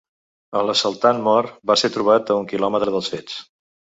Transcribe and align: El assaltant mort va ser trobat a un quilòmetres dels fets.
El 0.61 0.71
assaltant 0.71 1.19
mort 1.27 1.51
va 1.71 1.77
ser 1.83 1.91
trobat 1.97 2.31
a 2.35 2.39
un 2.39 2.49
quilòmetres 2.53 2.95
dels 2.95 3.13
fets. 3.17 3.37